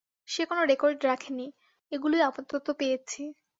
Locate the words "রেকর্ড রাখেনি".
0.65-1.47